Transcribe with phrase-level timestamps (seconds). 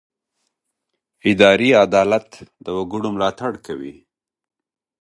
[1.29, 2.27] اداري عدالت
[2.63, 3.95] د وګړو ملاتړ کوي.